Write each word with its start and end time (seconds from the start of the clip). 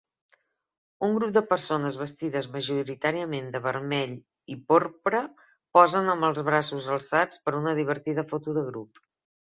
Un 1.07 1.11
grup 1.17 1.33
de 1.35 1.43
persones 1.49 1.97
vestides 2.03 2.47
majoritàriament 2.55 3.51
de 3.57 3.61
vermell 3.67 4.15
i 4.55 4.57
porpra 4.73 5.23
posen 5.79 6.13
amb 6.15 6.29
els 6.31 6.43
braços 6.51 6.89
alçats 6.97 7.43
per 7.45 7.55
a 7.57 7.61
una 7.63 7.75
divertida 7.83 8.25
foto 8.33 8.59
de 8.61 8.69
grup 8.73 9.03